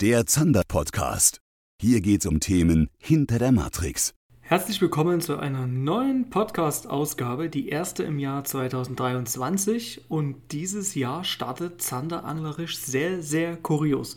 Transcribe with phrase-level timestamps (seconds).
[0.00, 1.40] der Zander Podcast.
[1.80, 4.14] Hier geht's um Themen hinter der Matrix.
[4.40, 10.08] Herzlich willkommen zu einer neuen Podcast-Ausgabe, die erste im Jahr 2023.
[10.08, 14.16] Und dieses Jahr startet Zander anglerisch sehr, sehr kurios.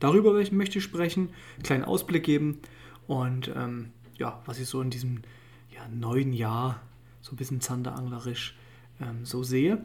[0.00, 2.60] Darüber möchte ich sprechen, einen kleinen Ausblick geben
[3.06, 5.22] und ähm, ja, was ich so in diesem
[5.74, 6.82] ja, neuen Jahr
[7.22, 8.54] so ein bisschen zanderanglerisch
[9.00, 9.82] ähm, so sehe.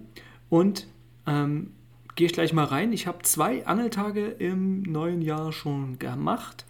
[0.49, 0.87] Und
[1.25, 1.71] ähm,
[2.17, 2.91] gehe ich gleich mal rein.
[2.93, 6.65] Ich habe zwei Angeltage im neuen Jahr schon gemacht.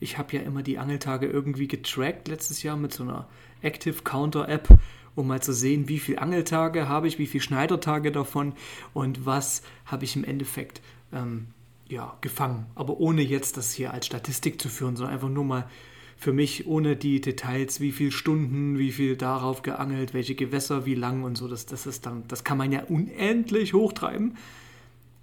[0.00, 3.28] Ich habe ja immer die Angeltage irgendwie getrackt letztes Jahr mit so einer
[3.62, 4.68] Active Counter App,
[5.14, 8.54] um mal zu sehen, wie viele Angeltage habe ich, wie viele Schneidertage davon
[8.92, 11.46] und was habe ich im Endeffekt ähm,
[11.88, 12.66] ja, gefangen.
[12.74, 15.70] Aber ohne jetzt das hier als Statistik zu führen, sondern einfach nur mal
[16.16, 20.96] für mich ohne die Details, wie viele Stunden, wie viel darauf geangelt, welche Gewässer, wie
[20.96, 21.46] lang und so.
[21.46, 24.36] Das, das, ist dann, das kann man ja unendlich hochtreiben.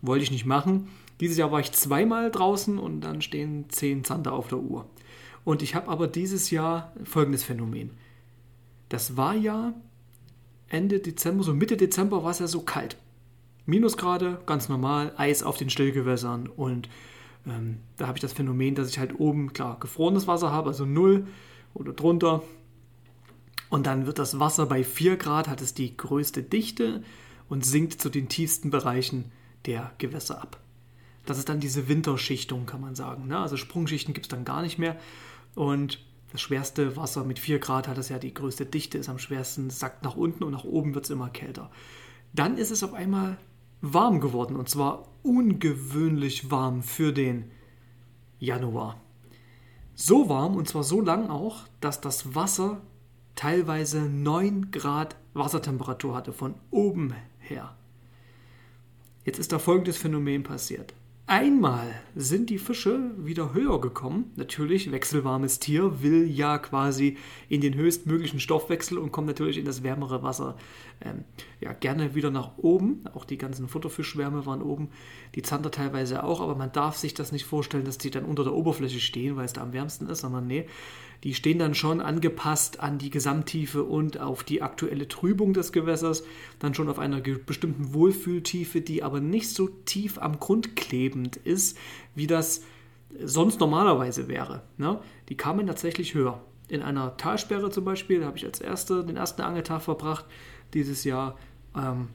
[0.01, 0.87] Wollte ich nicht machen.
[1.19, 4.89] Dieses Jahr war ich zweimal draußen und dann stehen zehn Zander auf der Uhr.
[5.43, 7.91] Und ich habe aber dieses Jahr folgendes Phänomen.
[8.87, 9.73] Das war ja
[10.67, 12.97] Ende Dezember, so Mitte Dezember war es ja so kalt.
[13.65, 16.89] Minusgrade, ganz normal, Eis auf den Stillgewässern und
[17.47, 20.85] ähm, da habe ich das Phänomen, dass ich halt oben, klar, gefrorenes Wasser habe, also
[20.85, 21.27] 0
[21.73, 22.43] oder drunter.
[23.69, 27.03] Und dann wird das Wasser bei 4 Grad, hat es die größte Dichte
[27.47, 29.31] und sinkt zu den tiefsten Bereichen
[29.65, 30.59] der Gewässer ab.
[31.25, 33.27] Das ist dann diese Winterschichtung, kann man sagen.
[33.27, 33.37] Ne?
[33.37, 34.97] Also Sprungschichten gibt es dann gar nicht mehr.
[35.55, 39.19] Und das schwerste Wasser mit 4 Grad hat es ja die größte Dichte, ist am
[39.19, 41.71] schwersten, sackt nach unten und nach oben wird es immer kälter.
[42.33, 43.37] Dann ist es auf einmal
[43.81, 47.51] warm geworden und zwar ungewöhnlich warm für den
[48.39, 48.99] Januar.
[49.95, 52.81] So warm und zwar so lang auch, dass das Wasser
[53.35, 57.75] teilweise 9 Grad Wassertemperatur hatte von oben her.
[59.29, 60.95] Jetzt ist da folgendes Phänomen passiert.
[61.29, 61.85] Einmal
[62.15, 64.31] sind die Fische wieder höher gekommen.
[64.35, 67.17] Natürlich, wechselwarmes Tier will ja quasi
[67.49, 70.57] in den höchstmöglichen Stoffwechsel und kommt natürlich in das wärmere Wasser
[71.01, 71.25] ähm,
[71.61, 73.03] ja, gerne wieder nach oben.
[73.13, 74.89] Auch die ganzen Futterfischwärme waren oben,
[75.35, 78.43] die Zander teilweise auch, aber man darf sich das nicht vorstellen, dass die dann unter
[78.43, 80.65] der Oberfläche stehen, weil es da am wärmsten ist, sondern nee,
[81.23, 86.23] die stehen dann schon angepasst an die Gesamttiefe und auf die aktuelle Trübung des Gewässers,
[86.59, 90.77] dann schon auf einer bestimmten Wohlfühltiefe, die aber nicht so tief am Grund
[91.19, 91.77] klebend ist,
[92.15, 92.63] wie das
[93.23, 94.63] sonst normalerweise wäre.
[94.77, 94.99] Ne?
[95.29, 96.41] Die kamen tatsächlich höher.
[96.67, 100.25] In einer Talsperre zum Beispiel, da habe ich als erste den ersten Angeltag verbracht
[100.73, 101.37] dieses Jahr,
[101.75, 102.09] ähm,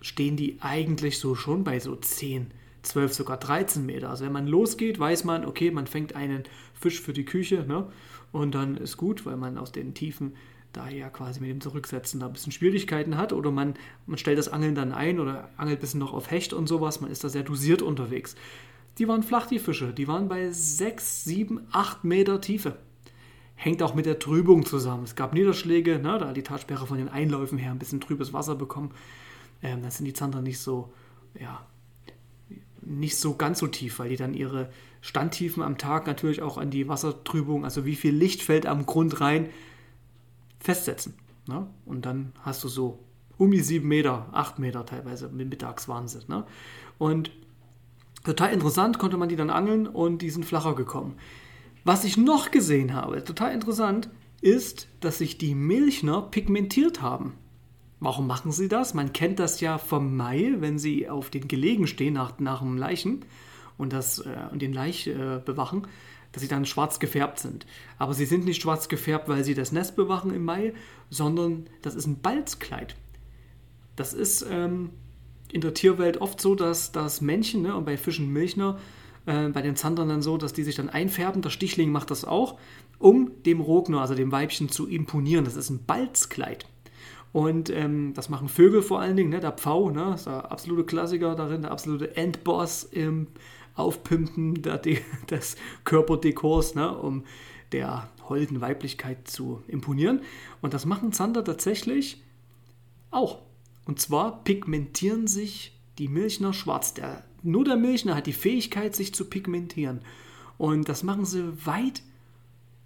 [0.00, 2.50] stehen die eigentlich so schon bei so 10,
[2.82, 4.08] 12, sogar 13 Meter.
[4.08, 7.92] Also wenn man losgeht, weiß man, okay, man fängt einen Fisch für die Küche ne?
[8.32, 10.32] und dann ist gut, weil man aus den Tiefen
[10.72, 13.74] da ja quasi mit dem Zurücksetzen da ein bisschen Schwierigkeiten hat oder man,
[14.06, 17.00] man stellt das Angeln dann ein oder angelt ein bisschen noch auf Hecht und sowas,
[17.00, 18.34] man ist da sehr dosiert unterwegs.
[18.98, 22.76] Die waren flach, die Fische, die waren bei 6, 7, 8 Meter Tiefe.
[23.54, 25.04] Hängt auch mit der Trübung zusammen.
[25.04, 28.32] Es gab Niederschläge, ne, da hat die Tatsperre von den Einläufen her ein bisschen trübes
[28.32, 28.92] Wasser bekommen.
[29.62, 30.92] Ähm, da sind die Zander nicht so,
[31.40, 31.64] ja,
[32.80, 36.70] nicht so ganz so tief, weil die dann ihre Standtiefen am Tag natürlich auch an
[36.70, 39.48] die Wassertrübung, also wie viel Licht fällt am Grund rein,
[40.62, 41.14] festsetzen.
[41.46, 41.66] Ne?
[41.84, 43.00] Und dann hast du so
[43.36, 46.20] um die sieben Meter, acht Meter teilweise, mittags waren sie.
[46.28, 46.44] Ne?
[46.98, 47.30] Und
[48.24, 51.16] total interessant konnte man die dann angeln und die sind flacher gekommen.
[51.84, 54.08] Was ich noch gesehen habe, total interessant,
[54.40, 57.34] ist, dass sich die Milchner pigmentiert haben.
[58.00, 58.94] Warum machen sie das?
[58.94, 62.76] Man kennt das ja vom Mai, wenn sie auf den Gelegen stehen nach, nach dem
[62.76, 63.24] Leichen
[63.78, 65.86] und, das, äh, und den Laich äh, bewachen,
[66.32, 67.66] dass sie dann schwarz gefärbt sind.
[67.98, 70.72] Aber sie sind nicht schwarz gefärbt, weil sie das Nest bewachen im Mai,
[71.10, 72.96] sondern das ist ein Balzkleid.
[73.96, 74.90] Das ist ähm,
[75.52, 78.78] in der Tierwelt oft so, dass das Männchen, ne, und bei Fischen Milchner,
[79.26, 81.42] äh, bei den Zandern dann so, dass die sich dann einfärben.
[81.42, 82.58] Der Stichling macht das auch,
[82.98, 85.44] um dem Rogner, also dem Weibchen, zu imponieren.
[85.44, 86.66] Das ist ein Balzkleid.
[87.32, 89.40] Und ähm, das machen Vögel vor allen Dingen, ne?
[89.40, 90.12] der Pfau, ne?
[90.14, 93.28] ist der absolute Klassiker darin, der absolute Endboss im
[93.74, 96.96] Aufpimpen des Körperdekors, ne?
[96.96, 97.24] um
[97.72, 100.20] der holden Weiblichkeit zu imponieren.
[100.60, 102.22] Und das machen Zander tatsächlich
[103.10, 103.42] auch.
[103.84, 106.94] Und zwar pigmentieren sich die Milchner schwarz.
[106.94, 110.00] Der, nur der Milchner hat die Fähigkeit, sich zu pigmentieren.
[110.58, 112.02] Und das machen sie weit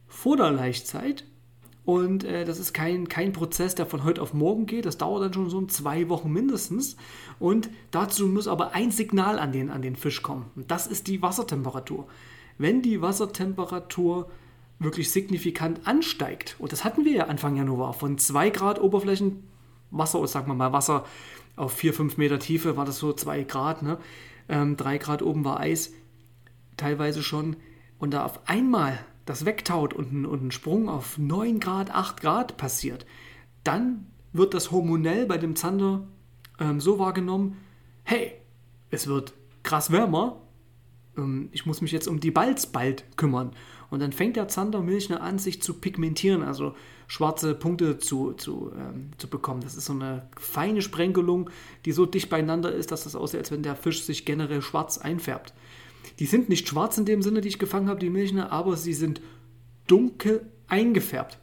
[0.09, 1.25] vor der Laichzeit
[1.87, 4.87] und äh, das ist kein, kein Prozess, der von heute auf morgen geht.
[4.87, 6.97] Das dauert dann schon so zwei Wochen mindestens.
[7.39, 10.51] Und dazu muss aber ein Signal an den, an den Fisch kommen.
[10.57, 12.09] Und das ist die Wassertemperatur.
[12.59, 14.29] Wenn die Wassertemperatur
[14.81, 20.49] wirklich signifikant ansteigt, und das hatten wir ja Anfang Januar, von 2 Grad Oberflächenwasser, sagen
[20.49, 21.05] wir mal Wasser
[21.55, 23.99] auf 4, 5 Meter Tiefe war das so 2 Grad, ne?
[24.49, 25.93] Ähm, 3 Grad oben war Eis.
[26.77, 27.55] teilweise schon
[27.99, 32.57] und da auf einmal das wegtaut und und ein Sprung auf 9 Grad, 8 Grad
[32.57, 33.05] passiert,
[33.65, 36.07] dann wird das hormonell bei dem Zander
[36.59, 37.59] ähm, so wahrgenommen,
[38.05, 38.33] hey,
[38.91, 40.41] es wird krass wärmer,
[41.17, 43.53] ähm, ich muss mich jetzt um die Balz bald kümmern.
[43.89, 46.75] Und dann fängt der Zander Milchner an, sich zu pigmentieren, also
[47.07, 49.61] schwarze Punkte zu, zu, ähm, zu bekommen.
[49.61, 51.51] Das ist so eine feine Sprenkelung,
[51.85, 54.99] die so dicht beieinander ist, dass das aussieht, als wenn der Fisch sich generell schwarz
[54.99, 55.55] einfärbt.
[56.19, 58.95] Die sind nicht schwarz in dem Sinne, die ich gefangen habe, die Milchner, aber sie
[58.95, 59.21] sind
[59.87, 61.39] dunkel eingefärbt.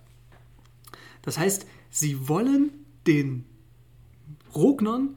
[1.21, 2.71] Das heißt, sie wollen
[3.07, 3.45] den
[4.53, 5.15] Rognern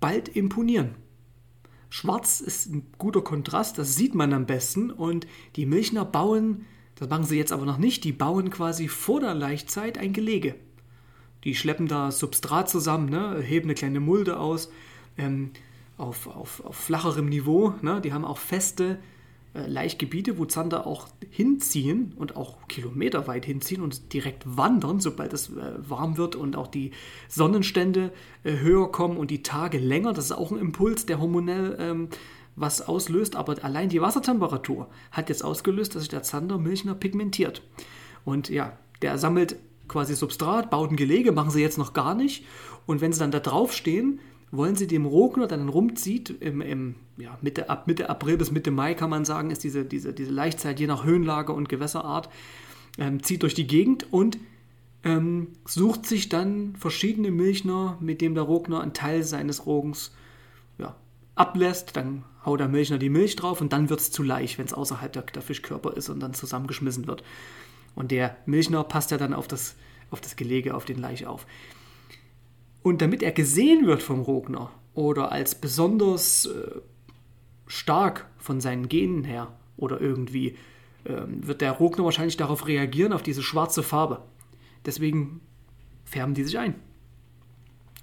[0.00, 0.94] bald imponieren.
[1.90, 4.90] Schwarz ist ein guter Kontrast, das sieht man am besten.
[4.90, 9.20] Und die Milchner bauen, das machen sie jetzt aber noch nicht, die bauen quasi vor
[9.20, 10.54] der Laichzeit ein Gelege.
[11.44, 14.70] Die schleppen da Substrat zusammen, ne, heben eine kleine Mulde aus
[15.16, 15.52] ähm,
[15.98, 17.74] auf, auf, auf flacherem Niveau.
[17.82, 18.98] Ne, die haben auch feste
[19.54, 25.50] äh, Laichgebiete, wo Zander auch hinziehen und auch kilometerweit hinziehen und direkt wandern, sobald es
[25.50, 26.92] äh, warm wird und auch die
[27.28, 28.12] Sonnenstände
[28.44, 30.12] äh, höher kommen und die Tage länger.
[30.12, 32.08] Das ist auch ein Impuls, der hormonell ähm,
[32.56, 37.62] was auslöst, aber allein die Wassertemperatur hat jetzt ausgelöst, dass sich der Zander Milchner pigmentiert.
[38.24, 39.56] Und ja, der sammelt
[39.86, 42.44] quasi Substrat, baut ein Gelege, machen sie jetzt noch gar nicht.
[42.86, 46.94] Und wenn sie dann da drauf stehen, wollen sie dem Rogner, dann rumzieht, im, im,
[47.16, 50.30] ja, Mitte, ab Mitte April bis Mitte Mai kann man sagen, ist diese, diese, diese
[50.30, 52.28] Laichzeit je nach Höhenlage und Gewässerart,
[52.98, 54.38] ähm, zieht durch die Gegend und
[55.04, 60.12] ähm, sucht sich dann verschiedene Milchner, mit dem der Rogner einen Teil seines Rogens
[60.78, 60.96] ja,
[61.34, 61.96] ablässt.
[61.96, 64.74] Dann haut der Milchner die Milch drauf und dann wird es zu leicht, wenn es
[64.74, 67.22] außerhalb der, der Fischkörper ist und dann zusammengeschmissen wird.
[67.94, 69.76] Und der Milchner passt ja dann auf das,
[70.10, 71.46] auf das Gelege, auf den Laich auf.
[72.88, 76.80] Und damit er gesehen wird vom Rogner oder als besonders äh,
[77.66, 80.56] stark von seinen Genen her oder irgendwie,
[81.04, 84.22] äh, wird der Rogner wahrscheinlich darauf reagieren, auf diese schwarze Farbe.
[84.86, 85.42] Deswegen
[86.06, 86.76] färben die sich ein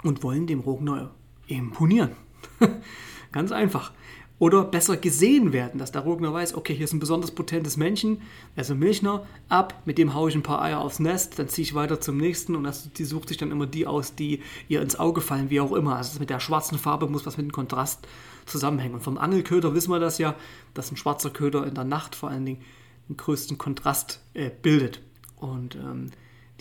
[0.04, 1.16] und wollen dem Rogner
[1.48, 2.12] imponieren.
[3.32, 3.92] Ganz einfach
[4.38, 8.22] oder besser gesehen werden, dass der Rogner weiß, okay, hier ist ein besonders potentes Männchen,
[8.56, 11.74] also Milchner, ab, mit dem haue ich ein paar Eier aufs Nest, dann ziehe ich
[11.74, 15.00] weiter zum nächsten und das, die sucht sich dann immer die aus, die ihr ins
[15.00, 15.96] Auge fallen, wie auch immer.
[15.96, 18.08] Also mit der schwarzen Farbe muss was mit dem Kontrast
[18.46, 18.96] zusammenhängen.
[18.96, 20.36] Und vom Angelköder wissen wir das ja,
[20.74, 22.62] dass ein schwarzer Köder in der Nacht vor allen Dingen
[23.08, 25.02] den größten Kontrast äh, bildet.
[25.38, 26.12] Und ähm,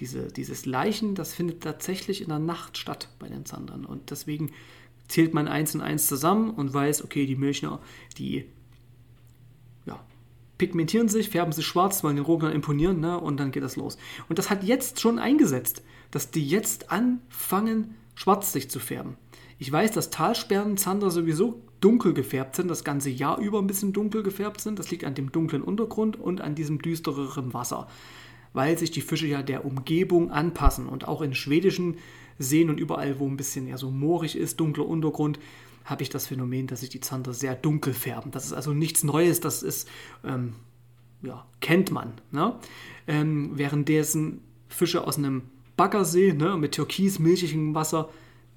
[0.00, 3.84] diese, dieses Leichen, das findet tatsächlich in der Nacht statt bei den Zandern.
[3.84, 4.50] Und deswegen
[5.08, 7.80] zählt man eins und eins zusammen und weiß, okay, die Milchner,
[8.18, 8.46] die
[9.86, 10.04] ja,
[10.58, 13.98] pigmentieren sich, färben sich schwarz, wollen den Rognern imponieren, ne, und dann geht das los.
[14.28, 19.16] Und das hat jetzt schon eingesetzt, dass die jetzt anfangen, schwarz sich zu färben.
[19.58, 24.22] Ich weiß, dass Talsperrenzander sowieso dunkel gefärbt sind, das ganze Jahr über ein bisschen dunkel
[24.22, 24.78] gefärbt sind.
[24.78, 27.88] Das liegt an dem dunklen Untergrund und an diesem düstereren Wasser,
[28.52, 30.88] weil sich die Fische ja der Umgebung anpassen.
[30.88, 31.98] Und auch in schwedischen
[32.38, 35.38] sehen und überall, wo ein bisschen ja so moorig ist, dunkler Untergrund,
[35.84, 38.30] habe ich das Phänomen, dass sich die Zander sehr dunkel färben.
[38.30, 39.88] Das ist also nichts Neues, das ist,
[40.24, 40.54] ähm,
[41.22, 42.14] ja, kennt man.
[42.30, 42.54] Ne?
[43.06, 45.42] Ähm, währenddessen Fische aus einem
[45.76, 48.08] Baggersee ne, mit türkis-milchigem Wasser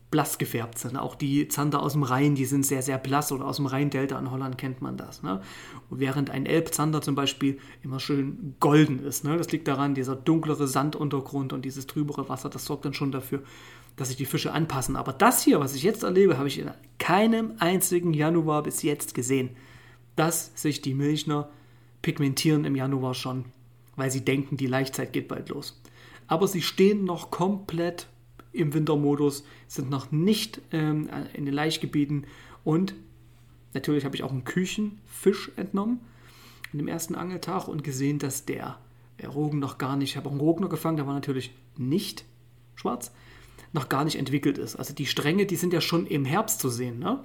[0.09, 0.95] blass gefärbt sind.
[0.95, 4.17] Auch die Zander aus dem Rhein, die sind sehr, sehr blass oder aus dem Rheindelta
[4.17, 5.21] in Holland kennt man das.
[5.21, 5.41] Ne?
[5.89, 9.23] während ein Elbzander zum Beispiel immer schön golden ist.
[9.23, 9.37] Ne?
[9.37, 13.43] Das liegt daran, dieser dunklere Sanduntergrund und dieses trübere Wasser, das sorgt dann schon dafür,
[13.95, 14.95] dass sich die Fische anpassen.
[14.95, 19.13] Aber das hier, was ich jetzt erlebe, habe ich in keinem einzigen Januar bis jetzt
[19.13, 19.49] gesehen,
[20.15, 21.49] dass sich die Milchner
[22.01, 23.45] pigmentieren im Januar schon,
[23.95, 25.81] weil sie denken, die Laichzeit geht bald los.
[26.27, 28.07] Aber sie stehen noch komplett
[28.57, 32.25] im Wintermodus, sind noch nicht ähm, in den Laichgebieten.
[32.63, 32.95] Und
[33.73, 35.99] natürlich habe ich auch einen Küchenfisch entnommen
[36.71, 38.77] an dem ersten Angeltag und gesehen, dass der,
[39.25, 42.23] Rogen noch gar nicht, ich habe auch einen Rogner gefangen, der war natürlich nicht
[42.75, 43.11] schwarz,
[43.73, 44.75] noch gar nicht entwickelt ist.
[44.75, 46.99] Also die Stränge, die sind ja schon im Herbst zu sehen.
[46.99, 47.19] Ne?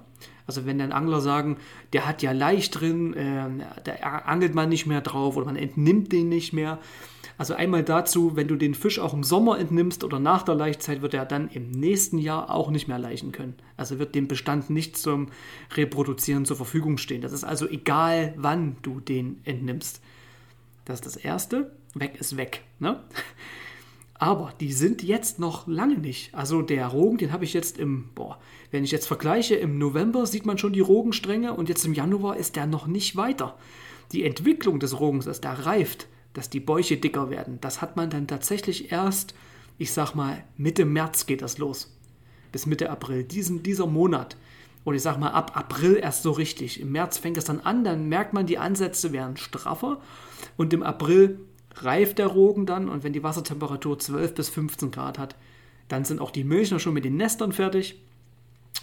[0.45, 1.57] Also wenn dann Angler sagen,
[1.93, 3.49] der hat ja leicht drin, äh,
[3.83, 6.79] da angelt man nicht mehr drauf oder man entnimmt den nicht mehr,
[7.37, 11.01] also einmal dazu, wenn du den Fisch auch im Sommer entnimmst oder nach der Laichzeit,
[11.01, 13.55] wird er dann im nächsten Jahr auch nicht mehr laichen können.
[13.75, 15.29] Also wird dem Bestand nicht zum
[15.75, 17.21] Reproduzieren zur Verfügung stehen.
[17.21, 20.01] Das ist also egal, wann du den entnimmst.
[20.85, 21.71] Das ist das Erste.
[21.95, 22.61] Weg ist weg.
[22.79, 23.01] Ne?
[24.23, 26.33] Aber die sind jetzt noch lange nicht.
[26.33, 28.39] Also der Rogen, den habe ich jetzt im, boah,
[28.71, 32.37] wenn ich jetzt vergleiche, im November sieht man schon die Rogenstränge und jetzt im Januar
[32.37, 33.57] ist der noch nicht weiter.
[34.13, 37.57] Die Entwicklung des Rogens, dass der reift, dass die Bäuche dicker werden.
[37.59, 39.35] Das hat man dann tatsächlich erst,
[39.77, 41.93] ich sag mal, Mitte März geht das los.
[42.53, 44.37] Bis Mitte April, diesen, dieser Monat.
[44.85, 46.79] oder ich sag mal ab April erst so richtig.
[46.79, 49.99] Im März fängt es dann an, dann merkt man, die Ansätze werden straffer
[50.55, 51.41] und im April
[51.75, 55.35] reift der Rogen dann und wenn die Wassertemperatur 12 bis 15 Grad hat,
[55.87, 58.01] dann sind auch die Milchner schon mit den Nestern fertig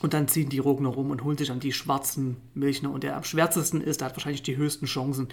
[0.02, 3.16] und dann ziehen die Rogner rum und holen sich dann die schwarzen Milchner und der
[3.16, 5.28] am schwärzesten ist, der hat wahrscheinlich die höchsten Chancen,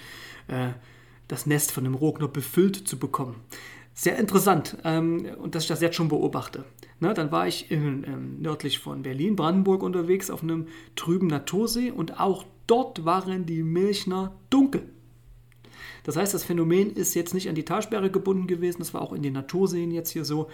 [0.48, 0.70] äh,
[1.28, 3.36] das Nest von dem Rogner befüllt zu bekommen.
[3.94, 6.66] Sehr interessant ähm, und dass ich das jetzt schon beobachte.
[7.00, 11.92] Ne, dann war ich in, ähm, nördlich von Berlin, Brandenburg unterwegs auf einem trüben Natursee
[11.92, 14.90] und auch dort waren die Milchner dunkel.
[16.08, 19.14] Das heißt, das Phänomen ist jetzt nicht an die Talsperre gebunden gewesen, das war auch
[19.14, 20.50] in den Naturseen jetzt hier so.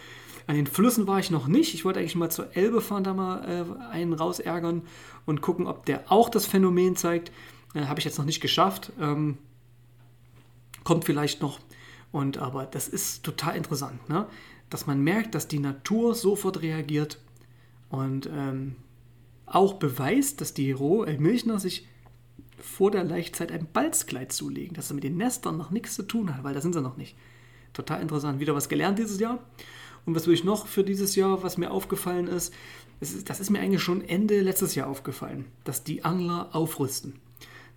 [0.47, 1.73] An den Flüssen war ich noch nicht.
[1.73, 4.81] Ich wollte eigentlich mal zur Elbe fahren, da mal äh, einen rausärgern
[5.25, 7.31] und gucken, ob der auch das Phänomen zeigt.
[7.73, 8.91] Äh, Habe ich jetzt noch nicht geschafft.
[8.99, 9.37] Ähm,
[10.83, 11.59] kommt vielleicht noch.
[12.11, 14.09] Und aber das ist total interessant.
[14.09, 14.27] Ne?
[14.73, 17.19] dass man merkt, dass die Natur sofort reagiert
[17.89, 18.75] und ähm,
[19.45, 21.87] auch beweist, dass die Roh äh, Milchner sich
[22.63, 26.33] vor der Laichzeit ein Balzkleid zulegen, dass er mit den Nestern noch nichts zu tun
[26.35, 27.15] hat, weil da sind sie noch nicht.
[27.73, 28.39] Total interessant.
[28.39, 29.39] Wieder was gelernt dieses Jahr.
[30.05, 32.53] Und was will ich noch für dieses Jahr, was mir aufgefallen ist,
[32.99, 37.13] das ist mir eigentlich schon Ende letztes Jahr aufgefallen, dass die Angler aufrüsten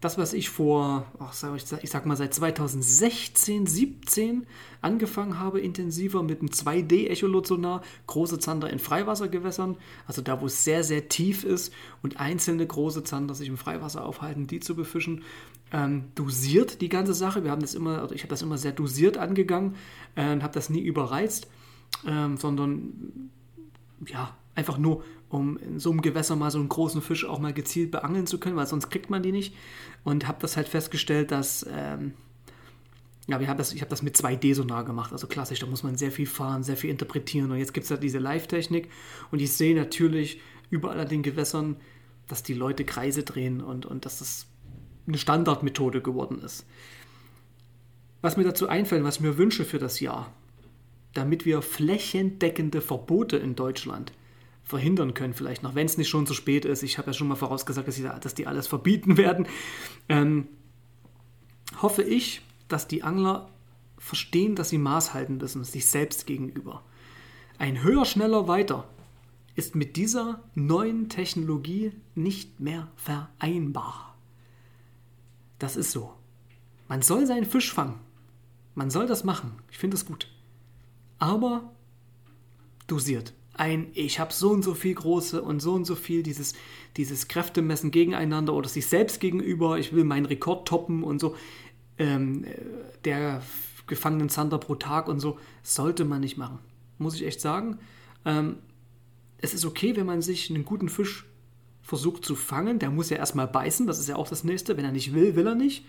[0.01, 4.47] das, was ich vor, ach, ich sag mal seit 2016, 17
[4.83, 9.77] angefangen habe, intensiver mit einem 2D-Echolot-Sonar, große Zander in Freiwassergewässern,
[10.07, 11.73] also da, wo es sehr, sehr tief ist
[12.03, 15.25] und einzelne große Zander sich im Freiwasser aufhalten, die zu befischen,
[15.73, 17.43] ähm, dosiert die ganze Sache.
[17.43, 19.75] Wir haben das immer, also ich habe das immer sehr dosiert angegangen
[20.17, 21.49] äh, habe das nie überreizt,
[22.07, 23.31] ähm, sondern
[24.07, 27.53] ja, einfach nur um in so einem Gewässer mal so einen großen Fisch auch mal
[27.53, 29.55] gezielt beangeln zu können, weil sonst kriegt man die nicht.
[30.03, 32.15] Und habe das halt festgestellt, dass, ähm,
[33.27, 35.97] ja, wir haben das, ich habe das mit 2D-Sonar gemacht, also klassisch, da muss man
[35.97, 37.51] sehr viel fahren, sehr viel interpretieren.
[37.51, 38.89] Und jetzt gibt es halt diese Live-Technik
[39.31, 41.77] und ich sehe natürlich überall an den Gewässern,
[42.29, 44.47] dass die Leute Kreise drehen und, und dass das
[45.07, 46.67] eine Standardmethode geworden ist.
[48.21, 50.33] Was mir dazu einfällt, was ich mir wünsche für das Jahr,
[51.15, 54.13] damit wir flächendeckende Verbote in Deutschland
[54.67, 56.83] verhindern können, vielleicht noch, wenn es nicht schon zu spät ist.
[56.83, 59.47] Ich habe ja schon mal vorausgesagt, dass die, dass die alles verbieten werden.
[60.09, 60.49] Ähm,
[61.81, 63.49] hoffe ich, dass die Angler
[63.97, 66.83] verstehen, dass sie Maß halten müssen, sich selbst gegenüber.
[67.59, 68.89] Ein höher, schneller, weiter
[69.55, 74.17] ist mit dieser neuen Technologie nicht mehr vereinbar.
[75.59, 76.13] Das ist so.
[76.89, 77.99] Man soll seinen Fisch fangen.
[78.75, 79.53] Man soll das machen.
[79.71, 80.29] Ich finde es gut.
[81.19, 81.73] Aber
[82.87, 86.55] dosiert ein, ich habe so und so viel große und so und so viel, dieses,
[86.97, 91.37] dieses Kräftemessen gegeneinander oder sich selbst gegenüber, ich will meinen Rekord toppen und so,
[91.99, 92.45] ähm,
[93.05, 93.43] der
[93.87, 96.59] gefangenen Zander pro Tag und so, sollte man nicht machen.
[96.99, 97.79] Muss ich echt sagen.
[98.25, 98.57] Ähm,
[99.39, 101.27] es ist okay, wenn man sich einen guten Fisch
[101.83, 104.77] versucht zu fangen, der muss ja erstmal beißen, das ist ja auch das nächste.
[104.77, 105.85] Wenn er nicht will, will er nicht.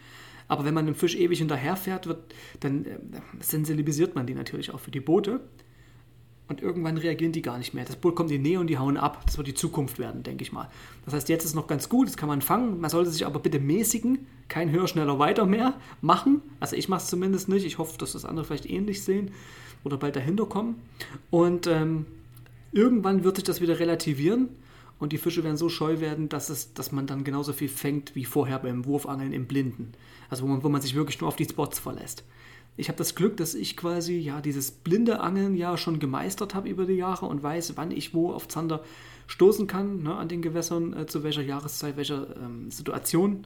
[0.47, 2.99] Aber wenn man dem Fisch ewig hinterherfährt, wird, dann äh,
[3.39, 5.41] sensibilisiert man die natürlich auch für die Boote.
[6.49, 7.83] Und irgendwann reagieren die gar nicht mehr.
[7.83, 9.21] Das Boot kommt in die Nähe und die hauen ab.
[9.25, 10.69] Das wird die Zukunft werden, denke ich mal.
[11.03, 12.79] Das heißt, jetzt ist noch ganz gut, das kann man fangen.
[12.79, 16.41] Man sollte sich aber bitte mäßigen, kein höher, schneller, weiter mehr machen.
[16.61, 17.65] Also ich mache es zumindest nicht.
[17.65, 19.31] Ich hoffe, dass das andere vielleicht ähnlich sehen
[19.83, 20.75] oder bald dahinter kommen.
[21.31, 22.05] Und ähm,
[22.71, 24.47] irgendwann wird sich das wieder relativieren
[24.99, 28.15] und die Fische werden so scheu werden, dass, es, dass man dann genauso viel fängt
[28.15, 29.91] wie vorher beim Wurfangeln im Blinden.
[30.29, 32.23] Also wo man, wo man sich wirklich nur auf die Spots verlässt
[32.77, 36.69] ich habe das Glück, dass ich quasi ja dieses blinde Angeln ja schon gemeistert habe
[36.69, 38.83] über die Jahre und weiß, wann ich wo auf Zander
[39.25, 43.45] stoßen kann, ne, an den Gewässern, äh, zu welcher Jahreszeit, welcher ähm, Situation.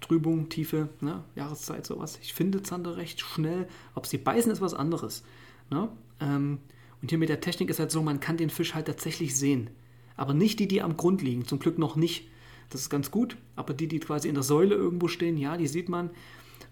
[0.00, 2.18] Trübung, Tiefe, ne, Jahreszeit, sowas.
[2.20, 3.68] Ich finde Zander recht schnell.
[3.94, 5.22] Ob sie beißen, ist was anderes.
[5.70, 5.88] Ne?
[6.20, 6.58] Ähm,
[7.00, 9.70] und hier mit der Technik ist halt so, man kann den Fisch halt tatsächlich sehen.
[10.16, 11.46] Aber nicht die, die am Grund liegen.
[11.46, 12.28] Zum Glück noch nicht.
[12.70, 13.36] Das ist ganz gut.
[13.56, 16.10] Aber die, die quasi in der Säule irgendwo stehen, ja, die sieht man.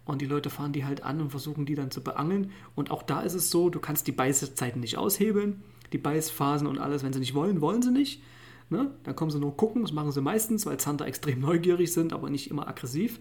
[0.04, 2.50] Und die Leute fahren die halt an und versuchen die dann zu beangeln.
[2.75, 6.78] Und auch da ist es so, du kannst die Beißzeiten nicht aushebeln, die Beißphasen und
[6.78, 7.04] alles.
[7.04, 8.23] Wenn sie nicht wollen, wollen sie nicht.
[8.68, 8.90] Ne?
[9.04, 12.30] Dann kommen sie nur gucken, das machen sie meistens, weil Zander extrem neugierig sind, aber
[12.30, 13.21] nicht immer aggressiv.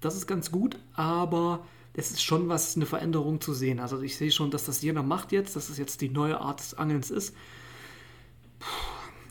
[0.00, 1.64] Das ist ganz gut, aber
[1.94, 3.80] es ist schon was, eine Veränderung zu sehen.
[3.80, 6.60] Also ich sehe schon, dass das jeder macht jetzt, dass es jetzt die neue Art
[6.60, 7.34] des Angelns ist.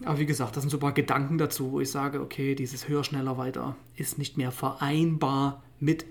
[0.03, 2.87] Aber wie gesagt, das sind so ein paar Gedanken dazu, wo ich sage, okay, dieses
[2.87, 6.05] höher, schneller, weiter ist nicht mehr vereinbar mit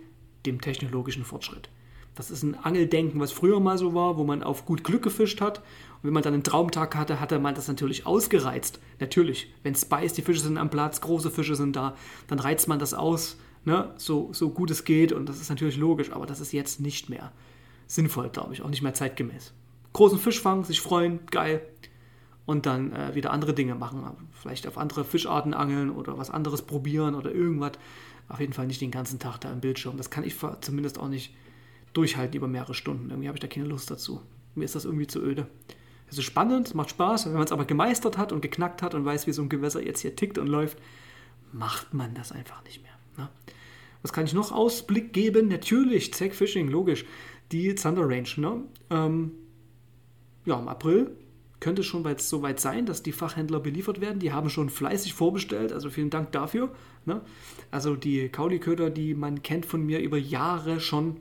[0.46, 1.68] dem technologischen Fortschritt.
[2.14, 5.40] Das ist ein Angeldenken, was früher mal so war, wo man auf gut Glück gefischt
[5.40, 5.58] hat.
[5.58, 8.78] Und wenn man dann einen Traumtag hatte, hatte man das natürlich ausgereizt.
[9.00, 11.96] Natürlich, wenn Spice, die Fische sind am Platz, große Fische sind da,
[12.28, 13.92] dann reizt man das aus, ne?
[13.96, 15.12] so, so gut es geht.
[15.12, 17.32] Und das ist natürlich logisch, aber das ist jetzt nicht mehr
[17.88, 19.52] sinnvoll, glaube ich, auch nicht mehr zeitgemäß.
[19.92, 21.62] Großen Fisch fangen, sich freuen, geil.
[22.46, 24.04] und dann äh, wieder andere Dinge machen.
[24.32, 27.72] Vielleicht auf andere Fischarten angeln oder was anderes probieren oder irgendwas.
[28.28, 29.96] Auf jeden Fall nicht den ganzen Tag da im Bildschirm.
[29.96, 31.34] Das kann ich zumindest auch nicht
[31.92, 33.10] durchhalten über mehrere Stunden.
[33.10, 34.20] Irgendwie habe ich da keine Lust dazu.
[34.54, 35.46] Mir ist das irgendwie zu öde.
[36.10, 37.26] Es ist spannend, macht Spaß.
[37.26, 39.82] Wenn man es aber gemeistert hat und geknackt hat und weiß, wie so ein Gewässer
[39.82, 40.78] jetzt hier tickt und läuft,
[41.52, 42.92] macht man das einfach nicht mehr.
[43.16, 43.28] Ne?
[44.02, 45.48] Was kann ich noch Ausblick geben?
[45.48, 47.04] Natürlich, Zack Fishing, logisch.
[47.52, 48.28] Die Thunder Range.
[48.36, 48.62] Ne?
[48.90, 49.32] Ähm,
[50.44, 51.16] ja, im April
[51.64, 54.18] könnte schon bald so weit sein, dass die Fachhändler beliefert werden.
[54.18, 56.68] Die haben schon fleißig vorbestellt, also vielen Dank dafür.
[57.06, 57.22] Ne?
[57.70, 61.16] Also die Kauliköder, die man kennt von mir über Jahre schon,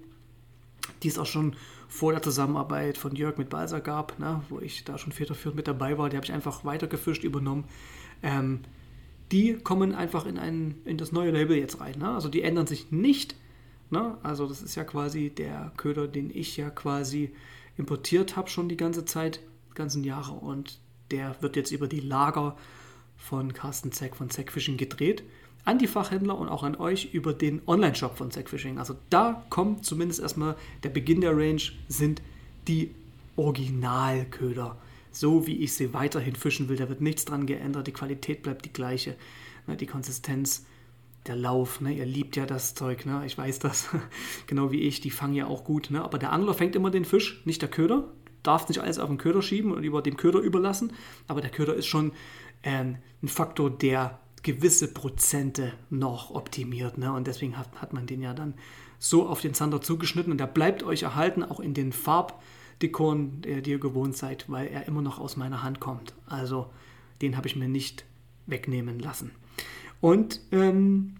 [1.02, 1.56] die es auch schon
[1.88, 4.42] vor der Zusammenarbeit von Jörg mit Balsa gab, ne?
[4.50, 7.64] wo ich da schon federführend mit dabei war, die habe ich einfach weitergefischt, übernommen.
[8.22, 8.60] Ähm,
[9.32, 12.00] die kommen einfach in, ein, in das neue Label jetzt rein.
[12.00, 12.10] Ne?
[12.10, 13.38] Also die ändern sich nicht.
[13.92, 14.18] Ne?
[14.24, 17.32] Also das ist ja quasi der Köder, den ich ja quasi
[17.78, 19.40] importiert habe schon die ganze Zeit
[19.76, 20.80] ganzen Jahre und
[21.12, 22.58] der wird jetzt über die Lager
[23.18, 25.24] von Carsten Zeck von Zeck Fishing gedreht.
[25.66, 28.80] An die Fachhändler und auch an euch über den Online-Shop von Zeck Fishing.
[28.80, 32.22] Also da kommt zumindest erstmal der Beginn der Range, sind
[32.68, 32.92] die
[33.38, 34.78] Originalköder.
[35.12, 36.76] So wie ich sie weiterhin fischen will.
[36.76, 37.88] Da wird nichts dran geändert.
[37.88, 39.16] Die Qualität bleibt die gleiche.
[39.68, 40.66] Ne, die Konsistenz,
[41.28, 41.80] der Lauf.
[41.80, 41.94] Ne?
[41.94, 43.06] Ihr liebt ja das Zeug.
[43.06, 43.24] Ne?
[43.26, 43.90] Ich weiß das.
[44.48, 45.00] genau wie ich.
[45.00, 45.92] Die fangen ja auch gut.
[45.94, 48.10] Aber der Angler fängt immer den Fisch, nicht der Köder
[48.44, 50.94] darfst nicht alles auf den Köder schieben und über dem Köder überlassen,
[51.28, 52.12] aber der Köder ist schon
[52.64, 56.98] ähm, ein Faktor, der gewisse Prozente noch optimiert.
[56.98, 57.12] Ne?
[57.12, 58.54] Und deswegen hat, hat man den ja dann
[59.00, 63.70] so auf den Zander zugeschnitten und der bleibt euch erhalten, auch in den Farbdekoren, die
[63.70, 66.14] ihr gewohnt seid, weil er immer noch aus meiner Hand kommt.
[66.26, 66.70] Also
[67.22, 68.06] den habe ich mir nicht
[68.46, 69.32] wegnehmen lassen.
[70.02, 71.16] Und ähm,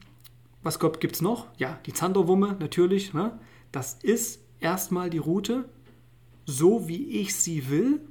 [0.62, 1.48] was gibt es noch?
[1.58, 3.14] Ja, die Zanderwumme natürlich.
[3.14, 3.38] Ne?
[3.72, 5.66] Das ist erstmal die Route,
[6.46, 8.02] so, wie ich sie will,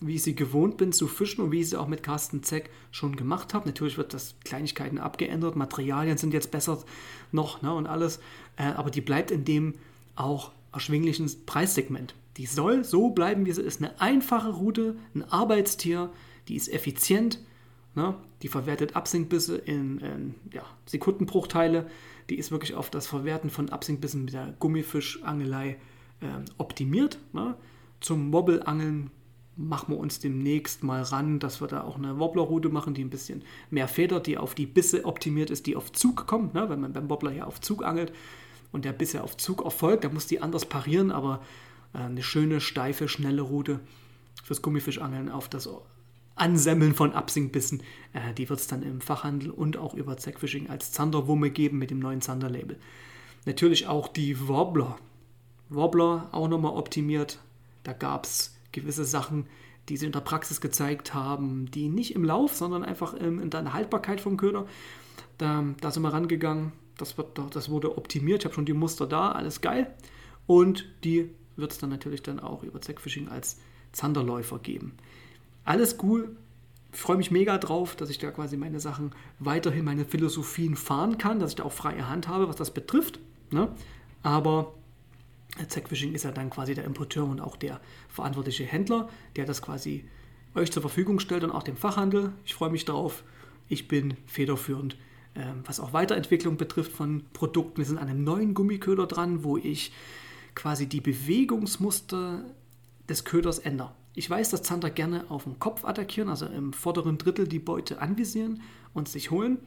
[0.00, 2.70] wie ich sie gewohnt bin zu fischen und wie ich sie auch mit Carsten Zeck
[2.90, 3.66] schon gemacht habe.
[3.66, 6.82] Natürlich wird das Kleinigkeiten abgeändert, Materialien sind jetzt besser
[7.32, 8.20] noch ne, und alles,
[8.56, 9.74] äh, aber die bleibt in dem
[10.14, 12.14] auch erschwinglichen Preissegment.
[12.36, 13.80] Die soll so bleiben, wie sie ist.
[13.80, 16.10] Eine einfache Route, ein Arbeitstier,
[16.48, 17.40] die ist effizient,
[17.94, 21.88] ne, die verwertet Absinkbisse in, in ja, Sekundenbruchteile,
[22.28, 25.78] die ist wirklich auf das Verwerten von Absinkbissen mit der Gummifischangelei
[26.20, 26.26] äh,
[26.58, 27.18] optimiert.
[27.32, 27.54] Ne.
[28.06, 29.10] Zum Wobbleangeln
[29.56, 33.10] machen wir uns demnächst mal ran, dass wir da auch eine Wobblerroute machen, die ein
[33.10, 36.68] bisschen mehr federt, die auf die Bisse optimiert ist, die auf Zug kommt, ne?
[36.68, 38.12] wenn man beim Wobbler ja auf Zug angelt
[38.70, 41.42] und der Bisse auf Zug erfolgt, da muss die anders parieren, aber
[41.94, 43.80] äh, eine schöne, steife, schnelle Route
[44.44, 45.68] fürs Gummifischangeln auf das
[46.36, 50.92] Ansemmeln von Absinkbissen, äh, die wird es dann im Fachhandel und auch über Zackfishing als
[50.92, 52.78] Zanderwumme geben mit dem neuen Zander-Label.
[53.46, 54.96] Natürlich auch die Wobbler.
[55.70, 57.40] Wobbler auch nochmal optimiert,
[57.86, 59.46] da gab es gewisse Sachen,
[59.88, 63.72] die sie in der Praxis gezeigt haben, die nicht im Lauf, sondern einfach in der
[63.72, 64.66] Haltbarkeit vom Köder.
[65.38, 69.06] Da, da sind wir rangegangen, das, wird, das wurde optimiert, ich habe schon die Muster
[69.06, 69.94] da, alles geil.
[70.46, 73.60] Und die wird es dann natürlich dann auch über Zackfishing als
[73.92, 74.96] Zanderläufer geben.
[75.64, 76.36] Alles cool,
[76.92, 81.18] ich freue mich mega drauf, dass ich da quasi meine Sachen weiterhin, meine Philosophien fahren
[81.18, 83.20] kann, dass ich da auch freie Hand habe, was das betrifft.
[83.50, 83.68] Ne?
[84.22, 84.74] Aber
[85.68, 90.04] Zackfishing ist ja dann quasi der Importeur und auch der verantwortliche Händler, der das quasi
[90.54, 92.32] euch zur Verfügung stellt und auch dem Fachhandel.
[92.44, 93.24] Ich freue mich drauf.
[93.68, 94.96] Ich bin federführend,
[95.34, 97.78] ähm, was auch Weiterentwicklung betrifft von Produkten.
[97.78, 99.92] Wir sind an einem neuen Gummiköder dran, wo ich
[100.54, 102.44] quasi die Bewegungsmuster
[103.08, 103.92] des Köders ändere.
[104.14, 108.00] Ich weiß, dass Zander gerne auf dem Kopf attackieren, also im vorderen Drittel die Beute
[108.00, 108.62] anvisieren
[108.94, 109.58] und sich holen.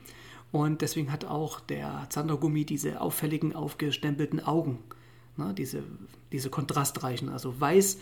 [0.52, 4.80] Und deswegen hat auch der Zandergummi diese auffälligen, aufgestempelten Augen
[5.40, 5.54] Ne?
[5.56, 5.84] Diese,
[6.32, 7.98] diese kontrastreichen, also weiß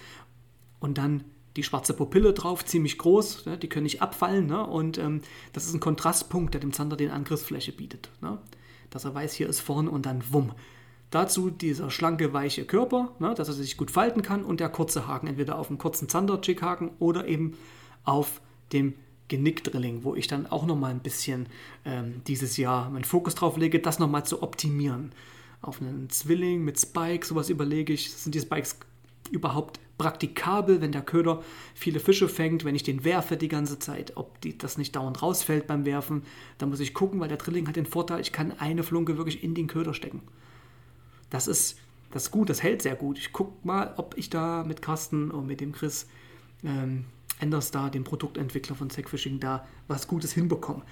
[0.80, 1.24] und dann
[1.56, 3.58] die schwarze Pupille drauf, ziemlich groß, ne?
[3.58, 4.46] die können nicht abfallen.
[4.46, 4.66] Ne?
[4.66, 5.22] Und ähm,
[5.54, 8.10] das ist ein Kontrastpunkt, der dem Zander den Angriffsfläche bietet.
[8.22, 8.38] Ne?
[8.92, 10.52] Dass er weiß, hier ist vorn und dann wumm.
[11.10, 13.34] Dazu dieser schlanke, weiche Körper, ne?
[13.34, 16.92] dass er sich gut falten kann und der kurze Haken, entweder auf dem kurzen Zander-Chick-Haken
[17.00, 17.58] oder eben
[18.04, 18.94] auf dem
[19.28, 21.48] Genickdrilling, wo ich dann auch nochmal ein bisschen
[21.86, 25.12] ähm, dieses Jahr meinen Fokus drauf lege, das nochmal zu optimieren
[25.62, 28.12] auf einen Zwilling mit Spike, sowas überlege ich.
[28.12, 28.78] Sind die Spikes
[29.32, 31.44] überhaupt praktikabel, wenn der Köder
[31.74, 35.22] viele Fische fängt, wenn ich den werfe die ganze Zeit, ob die, das nicht dauernd
[35.22, 36.24] rausfällt beim Werfen.
[36.60, 39.44] Da muss ich gucken, weil der Drilling hat den Vorteil, ich kann eine Flunke wirklich
[39.44, 40.22] in den Köder stecken.
[41.30, 41.80] Das ist,
[42.12, 43.18] das ist gut, das hält sehr gut.
[43.18, 46.08] Ich gucke mal, ob ich da mit Carsten und mit dem Chris
[46.64, 47.06] ähm,
[47.40, 50.84] Enders dem Produktentwickler von Sackfishing, da was Gutes hinbekomme.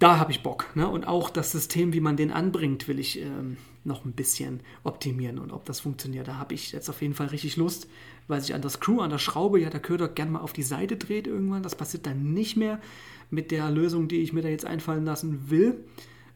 [0.00, 0.66] Da habe ich Bock.
[0.74, 0.88] Ne?
[0.88, 5.38] Und auch das System, wie man den anbringt, will ich ähm, noch ein bisschen optimieren.
[5.38, 7.86] Und ob das funktioniert, da habe ich jetzt auf jeden Fall richtig Lust,
[8.26, 10.62] weil sich an der Screw, an der Schraube ja der Köder gern mal auf die
[10.62, 11.62] Seite dreht irgendwann.
[11.62, 12.80] Das passiert dann nicht mehr
[13.28, 15.84] mit der Lösung, die ich mir da jetzt einfallen lassen will.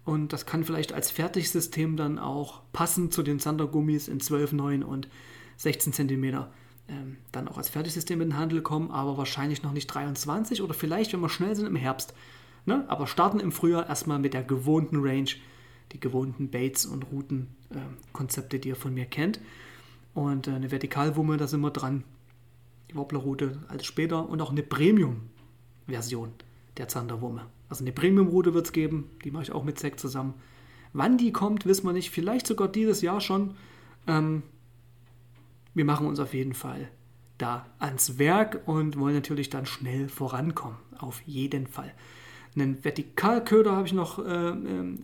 [0.04, 4.82] Und das kann vielleicht als Fertigsystem dann auch passend zu den Zandergummis in 12, 9
[4.82, 5.08] und
[5.56, 6.44] 16 cm
[6.88, 10.74] ähm, dann auch als Fertigsystem in den Handel kommen, aber wahrscheinlich noch nicht 23 oder
[10.74, 12.12] vielleicht, wenn wir schnell sind, im Herbst.
[12.66, 12.84] Ne?
[12.88, 15.30] Aber starten im Frühjahr erstmal mit der gewohnten Range,
[15.92, 19.40] die gewohnten Baits und Routenkonzepte, äh, die ihr von mir kennt.
[20.14, 22.04] Und äh, eine Vertikalwumme, da sind wir dran.
[22.90, 26.32] Die Wobblerroute alles später und auch eine Premium-Version
[26.76, 27.46] der Zanderwumme.
[27.68, 30.34] Also eine Premium-Route wird es geben, die mache ich auch mit Zack zusammen.
[30.92, 32.10] Wann die kommt, wissen wir nicht.
[32.10, 33.56] Vielleicht sogar dieses Jahr schon.
[34.06, 34.42] Ähm,
[35.74, 36.88] wir machen uns auf jeden Fall
[37.36, 40.78] da ans Werk und wollen natürlich dann schnell vorankommen.
[40.98, 41.92] Auf jeden Fall.
[42.56, 44.98] Einen Vertikalköder habe ich noch äh, äh,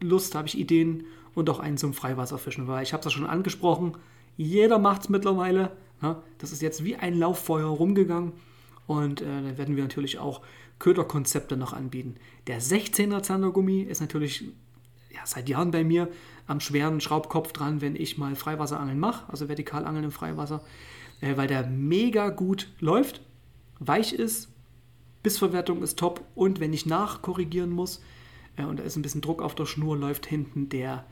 [0.00, 3.26] Lust, habe ich Ideen und auch einen zum Freiwasserfischen, weil ich habe es ja schon
[3.26, 3.96] angesprochen,
[4.36, 5.72] jeder macht es mittlerweile.
[6.02, 8.32] Ja, das ist jetzt wie ein Lauffeuer rumgegangen
[8.86, 10.40] und äh, dann werden wir natürlich auch
[10.78, 12.16] Köderkonzepte noch anbieten.
[12.46, 14.46] Der 16er Zandergummi ist natürlich
[15.12, 16.08] ja, seit Jahren bei mir
[16.46, 20.64] am schweren Schraubkopf dran, wenn ich mal Freiwasserangeln mache, also Vertikalangeln im Freiwasser,
[21.20, 23.20] äh, weil der mega gut läuft,
[23.78, 24.49] weich ist,
[25.22, 28.02] Bissverwertung ist top und wenn ich nachkorrigieren muss
[28.56, 31.04] äh, und da ist ein bisschen Druck auf der Schnur, läuft hinten der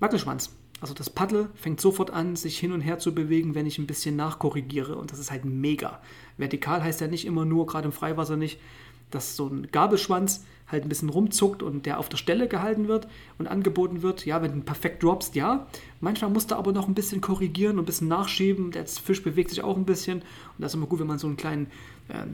[0.00, 0.54] Wackelschwanz.
[0.80, 3.88] Also das Paddel fängt sofort an, sich hin und her zu bewegen, wenn ich ein
[3.88, 6.00] bisschen nachkorrigiere und das ist halt mega.
[6.36, 8.60] Vertikal heißt ja nicht immer nur, gerade im Freiwasser nicht,
[9.10, 13.08] dass so ein Gabelschwanz halt ein bisschen rumzuckt und der auf der Stelle gehalten wird
[13.38, 14.26] und angeboten wird.
[14.26, 15.66] Ja, wenn du perfekt droppst, ja.
[16.00, 18.70] Manchmal musst du aber noch ein bisschen korrigieren und ein bisschen nachschieben.
[18.70, 20.18] Der Fisch bewegt sich auch ein bisschen.
[20.18, 20.24] Und
[20.58, 21.68] das ist immer gut, wenn man so einen kleinen
[22.08, 22.26] äh,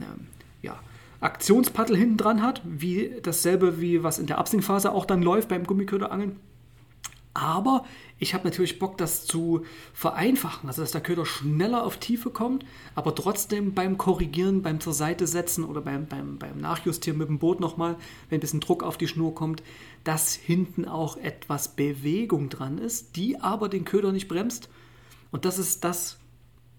[0.65, 0.79] ja,
[1.21, 5.65] Aktionspaddel hinten dran hat, wie dasselbe wie was in der Absinkphase auch dann läuft beim
[5.65, 6.37] Gummiköderangeln.
[7.35, 7.85] Aber
[8.21, 12.65] ich habe natürlich Bock, das zu vereinfachen, also dass der Köder schneller auf Tiefe kommt,
[12.95, 17.41] aber trotzdem beim Korrigieren, beim zur Seite setzen oder beim, beim, beim Nachjustieren mit dem
[17.41, 17.97] Boot nochmal,
[18.29, 19.65] wenn ein bisschen Druck auf die Schnur kommt,
[20.05, 24.69] dass hinten auch etwas Bewegung dran ist, die aber den Köder nicht bremst.
[25.33, 26.19] Und das ist das,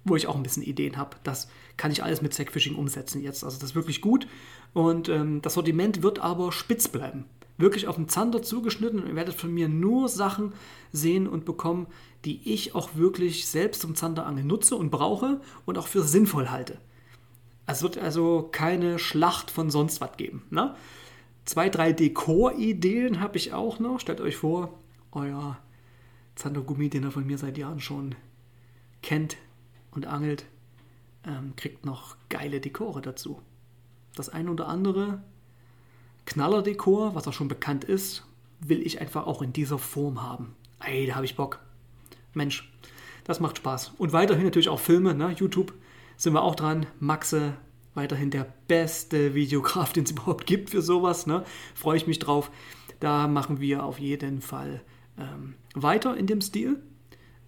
[0.06, 1.18] wo ich auch ein bisschen Ideen habe.
[1.24, 3.44] Das kann ich alles mit Sackfishing umsetzen jetzt.
[3.44, 4.28] Also das ist wirklich gut.
[4.74, 7.26] Und ähm, das Sortiment wird aber spitz bleiben.
[7.58, 10.54] Wirklich auf den Zander zugeschnitten und ihr werdet von mir nur Sachen
[10.92, 11.88] sehen und bekommen,
[12.24, 16.78] die ich auch wirklich selbst zum Zanderangeln nutze und brauche und auch für sinnvoll halte.
[17.66, 20.44] Es wird also keine Schlacht von sonst was geben.
[20.52, 20.76] Ne?
[21.46, 24.00] Zwei, drei Dekor-Ideen habe ich auch noch.
[24.00, 24.78] Stellt euch vor,
[25.12, 25.58] euer
[26.36, 28.16] Zandergummi, den ihr von mir seit Jahren schon
[29.02, 29.38] kennt,
[29.96, 30.46] und angelt,
[31.26, 33.42] ähm, kriegt noch geile Dekore dazu.
[34.16, 35.22] Das ein oder andere
[36.26, 38.24] Knallerdekor, was auch schon bekannt ist,
[38.60, 40.56] will ich einfach auch in dieser Form haben.
[40.80, 41.60] Ey, da habe ich Bock.
[42.34, 42.72] Mensch,
[43.24, 43.94] das macht Spaß.
[43.98, 45.32] Und weiterhin natürlich auch Filme, ne?
[45.32, 45.74] YouTube
[46.18, 46.86] sind wir auch dran.
[47.00, 47.56] Maxe,
[47.94, 51.28] weiterhin der beste Videograf, den es überhaupt gibt für sowas.
[51.28, 51.44] Ne?
[51.74, 52.52] Freue ich mich drauf.
[53.00, 54.82] Da machen wir auf jeden Fall
[55.18, 56.82] ähm, weiter in dem Stil.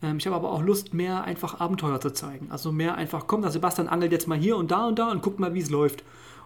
[0.01, 2.51] Ähm, ich habe aber auch Lust, mehr einfach Abenteuer zu zeigen.
[2.51, 5.21] Also mehr einfach, komm, der Sebastian angelt jetzt mal hier und da und da und
[5.21, 6.01] guckt mal, wie es läuft.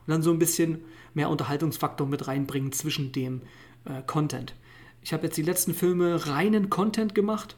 [0.05, 0.79] Und dann so ein bisschen
[1.13, 3.41] mehr Unterhaltungsfaktor mit reinbringen zwischen dem
[3.85, 4.55] äh, Content.
[5.03, 7.55] Ich habe jetzt die letzten Filme reinen Content gemacht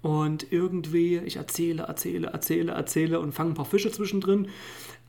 [0.00, 4.48] und irgendwie, ich erzähle, erzähle, erzähle, erzähle und fange ein paar Fische zwischendrin.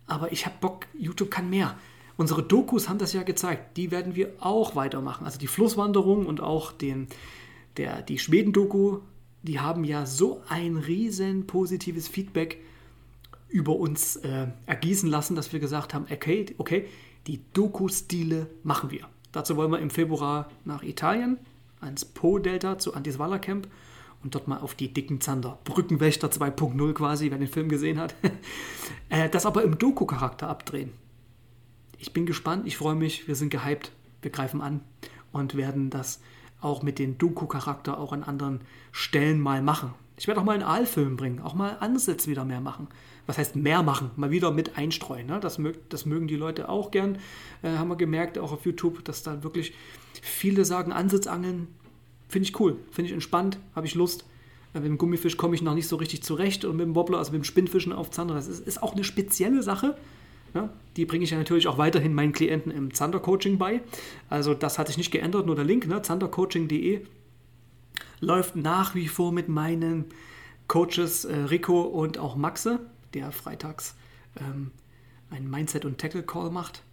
[0.07, 1.75] Aber ich habe Bock, YouTube kann mehr.
[2.17, 3.77] Unsere Dokus haben das ja gezeigt.
[3.77, 5.25] Die werden wir auch weitermachen.
[5.25, 7.07] Also die Flusswanderung und auch den,
[7.77, 8.99] der, die Schweden-Doku
[9.43, 12.59] die haben ja so ein riesen positives Feedback
[13.47, 16.87] über uns äh, ergießen lassen, dass wir gesagt haben, okay, okay,
[17.27, 19.07] die Doku-Stile machen wir.
[19.31, 21.37] Dazu wollen wir im Februar nach Italien,
[21.79, 23.67] ans Po-Delta zu Antiswala Camp
[24.23, 28.15] und dort mal auf die dicken Zander, Brückenwächter 2.0 quasi, wer den Film gesehen hat,
[29.09, 30.91] äh, das aber im Doku-Charakter abdrehen.
[31.97, 34.81] Ich bin gespannt, ich freue mich, wir sind gehypt, wir greifen an
[35.31, 36.19] und werden das
[36.61, 39.93] auch mit dem Doku-Charakter auch an anderen Stellen mal machen.
[40.17, 42.87] Ich werde auch mal einen Aalfilm bringen, auch mal Ansätze wieder mehr machen.
[43.25, 44.11] Was heißt mehr machen?
[44.17, 45.27] Mal wieder mit einstreuen.
[45.27, 45.39] Ne?
[45.39, 47.19] Das, mög, das mögen die Leute auch gern.
[47.61, 49.73] Äh, haben wir gemerkt, auch auf YouTube, dass da wirklich
[50.21, 51.67] viele sagen, Ansitzangeln
[52.27, 54.25] finde ich cool, finde ich entspannt, habe ich Lust.
[54.73, 57.19] Äh, mit dem Gummifisch komme ich noch nicht so richtig zurecht und mit dem Wobbler,
[57.19, 59.95] also mit dem Spinnfischen auf Zander, das ist, ist auch eine spezielle Sache.
[60.53, 63.81] Ja, die bringe ich ja natürlich auch weiterhin meinen Klienten im Zander-Coaching bei.
[64.29, 67.01] Also das hat sich nicht geändert, nur der Link, ne, zandercoaching.de
[68.21, 70.05] läuft nach wie vor mit meinen
[70.67, 72.79] Coaches äh, Rico und auch Maxe,
[73.13, 73.95] der freitags
[74.39, 74.71] ähm,
[75.29, 76.83] einen Mindset- und Tackle-Call macht.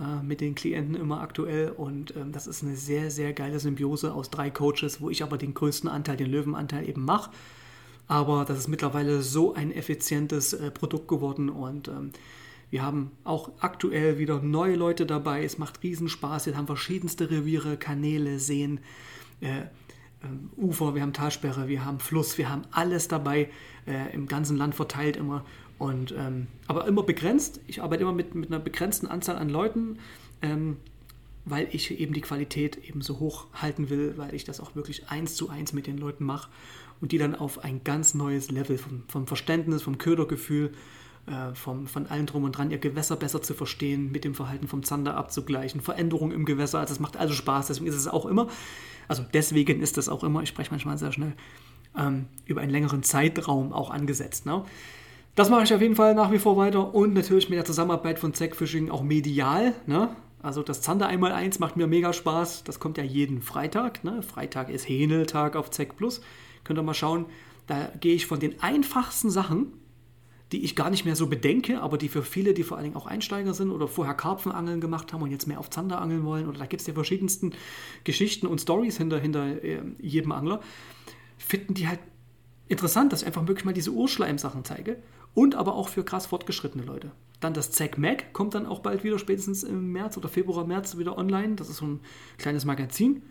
[0.00, 4.12] äh, mit den Klienten immer aktuell und ähm, das ist eine sehr, sehr geile Symbiose
[4.12, 7.30] aus drei Coaches, wo ich aber den größten Anteil, den Löwenanteil eben mache.
[8.06, 12.10] Aber das ist mittlerweile so ein effizientes äh, Produkt geworden und ähm,
[12.74, 15.44] wir haben auch aktuell wieder neue Leute dabei.
[15.44, 16.46] Es macht Riesenspaß.
[16.46, 18.80] Wir haben verschiedenste Reviere, Kanäle, Seen,
[19.40, 19.66] äh, äh,
[20.56, 23.48] Ufer, wir haben Talsperre, wir haben Fluss, wir haben alles dabei,
[23.86, 25.44] äh, im ganzen Land verteilt immer.
[25.78, 27.60] Und, ähm, aber immer begrenzt.
[27.68, 30.00] Ich arbeite immer mit, mit einer begrenzten Anzahl an Leuten,
[30.42, 30.78] ähm,
[31.44, 35.08] weil ich eben die Qualität eben so hoch halten will, weil ich das auch wirklich
[35.10, 36.50] eins zu eins mit den Leuten mache
[37.00, 40.72] und die dann auf ein ganz neues Level vom, vom Verständnis, vom Ködergefühl,
[41.26, 44.68] äh, vom, von allen drum und dran, ihr Gewässer besser zu verstehen, mit dem Verhalten
[44.68, 46.80] vom Zander abzugleichen, Veränderungen im Gewässer.
[46.80, 48.48] Also es macht also Spaß, deswegen ist es auch immer,
[49.08, 51.32] also deswegen ist es auch immer, ich spreche manchmal sehr schnell,
[51.96, 54.46] ähm, über einen längeren Zeitraum auch angesetzt.
[54.46, 54.64] Ne?
[55.34, 58.18] Das mache ich auf jeden Fall nach wie vor weiter und natürlich mit der Zusammenarbeit
[58.18, 58.54] von Zack
[58.90, 59.74] auch medial.
[59.86, 60.14] Ne?
[60.42, 62.64] Also das Zander einmal eins macht mir mega Spaß.
[62.64, 64.04] Das kommt ja jeden Freitag.
[64.04, 64.22] Ne?
[64.22, 66.20] Freitag ist Hähneltag auf Zack Plus.
[66.62, 67.26] Könnt ihr mal schauen.
[67.66, 69.72] Da gehe ich von den einfachsten Sachen,
[70.54, 72.96] die ich gar nicht mehr so bedenke, aber die für viele, die vor allen Dingen
[72.96, 76.46] auch Einsteiger sind oder vorher Karpfenangeln gemacht haben und jetzt mehr auf Zander angeln wollen,
[76.46, 77.54] oder da gibt es ja verschiedensten
[78.04, 80.60] Geschichten und Stories hinter, hinter äh, jedem Angler,
[81.38, 81.98] finden die halt
[82.68, 85.02] interessant, dass ich einfach wirklich mal diese Urschleim-Sachen zeige
[85.34, 87.10] und aber auch für krass fortgeschrittene Leute.
[87.40, 90.96] Dann das Zack Mac kommt dann auch bald wieder, spätestens im März oder Februar, März
[90.98, 91.56] wieder online.
[91.56, 92.00] Das ist so ein
[92.38, 93.22] kleines Magazin.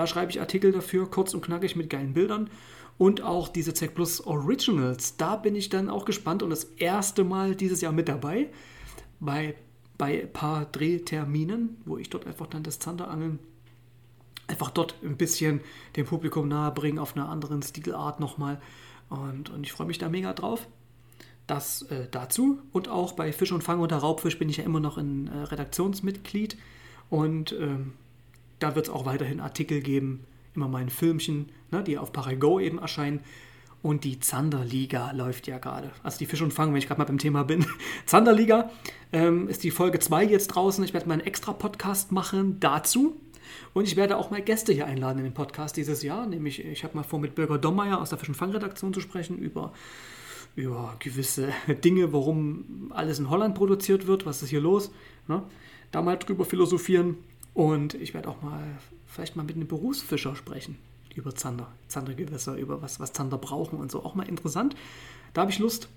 [0.00, 2.48] Da schreibe ich Artikel dafür, kurz und knackig mit geilen Bildern.
[2.96, 5.18] Und auch diese Zack Plus Originals.
[5.18, 8.48] Da bin ich dann auch gespannt und das erste Mal dieses Jahr mit dabei.
[9.20, 9.54] Bei,
[9.98, 13.40] bei ein paar Drehterminen, wo ich dort einfach dann das Zanderangeln
[14.46, 15.60] einfach dort ein bisschen
[15.96, 18.58] dem Publikum nahe bringen auf einer anderen Stilart nochmal.
[19.10, 20.66] Und, und ich freue mich da mega drauf.
[21.46, 22.58] Das äh, dazu.
[22.72, 25.42] Und auch bei Fisch und Fang oder Raubfisch bin ich ja immer noch ein äh,
[25.42, 26.56] Redaktionsmitglied.
[27.10, 27.92] Und ähm,
[28.60, 32.60] da wird es auch weiterhin Artikel geben, immer mal ein Filmchen, ne, die auf Parago
[32.60, 33.20] eben erscheinen.
[33.82, 35.90] Und die Zanderliga läuft ja gerade.
[36.02, 37.64] Also die Fisch und Fang, wenn ich gerade mal beim Thema bin.
[38.06, 38.70] Zanderliga
[39.10, 40.84] ähm, ist die Folge 2 jetzt draußen.
[40.84, 43.16] Ich werde mal einen extra Podcast machen dazu.
[43.72, 46.26] Und ich werde auch mal Gäste hier einladen in den Podcast dieses Jahr.
[46.26, 49.38] Nämlich, ich habe mal vor, mit Bürger Dommeier aus der Fisch- und Fang-Redaktion zu sprechen
[49.38, 49.72] über
[50.56, 51.48] über gewisse
[51.84, 54.90] Dinge, warum alles in Holland produziert wird, was ist hier los.
[55.28, 55.42] Ne?
[55.90, 57.16] Da mal drüber philosophieren.
[57.54, 58.62] Und ich werde auch mal
[59.06, 60.78] vielleicht mal mit einem Berufsfischer sprechen
[61.14, 64.04] über Zander, Zandergewässer, über was, was Zander brauchen und so.
[64.04, 64.76] Auch mal interessant.
[65.34, 65.88] Da habe ich Lust.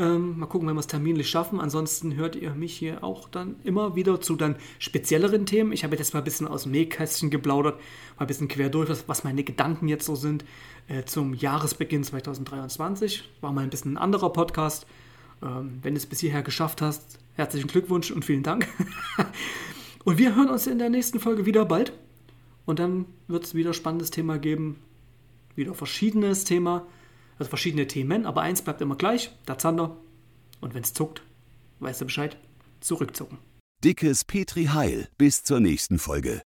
[0.00, 1.60] Ähm, mal gucken, wenn wir es terminlich schaffen.
[1.60, 5.72] Ansonsten hört ihr mich hier auch dann immer wieder zu dann spezielleren Themen.
[5.72, 7.76] Ich habe jetzt mal ein bisschen aus dem Nähkästchen geplaudert,
[8.16, 10.44] mal ein bisschen quer durch, was, was meine Gedanken jetzt so sind
[10.86, 13.28] äh, zum Jahresbeginn 2023.
[13.40, 14.86] War mal ein bisschen ein anderer Podcast.
[15.42, 18.68] Ähm, wenn du es bis hierher geschafft hast, herzlichen Glückwunsch und vielen Dank.
[20.08, 21.92] und wir hören uns in der nächsten Folge wieder bald.
[22.66, 24.82] Und dann wird es wieder spannendes Thema geben.
[25.54, 26.86] Wieder verschiedenes Thema
[27.38, 29.96] also verschiedene Themen, aber eins bleibt immer gleich, der Zander.
[30.60, 31.22] Und wenn es zuckt,
[31.80, 32.36] weißt du Bescheid,
[32.80, 33.38] zurückzucken.
[33.84, 35.08] Dickes Petri Heil.
[35.18, 36.42] Bis zur nächsten Folge.